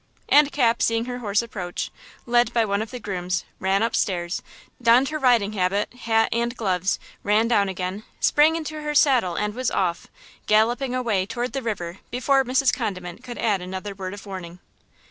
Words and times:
And 0.29 0.51
Cap, 0.51 0.81
seeing 0.81 1.05
her 1.05 1.19
horse 1.19 1.43
approach, 1.43 1.91
led 2.25 2.51
by 2.53 2.65
one 2.65 2.81
of 2.81 2.89
the 2.89 2.99
grooms, 2.99 3.45
ran 3.59 3.83
up 3.83 3.95
stairs, 3.95 4.41
donned 4.81 5.09
her 5.09 5.19
riding 5.19 5.53
habit, 5.53 5.93
hat 5.93 6.29
and 6.31 6.57
gloves, 6.57 6.97
ran 7.21 7.47
down 7.47 7.69
again, 7.69 8.03
sprang 8.19 8.55
into 8.55 8.81
her 8.81 8.95
saddle 8.95 9.35
and 9.35 9.53
was 9.53 9.69
off, 9.69 10.07
galloping 10.47 10.95
away 10.95 11.27
toward 11.27 11.53
the 11.53 11.61
river 11.61 11.99
before 12.09 12.43
Mrs. 12.43 12.73
Condiment 12.73 13.23
could 13.23 13.37
add 13.37 13.61
another 13.61 13.93
word 13.93 14.15
of 14.15 14.25
warning. 14.25 14.57